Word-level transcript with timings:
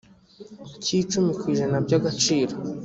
cy’icumi 0.83 1.31
ku 1.39 1.43
ijana 1.53 1.77
by’agaciro 1.85 2.53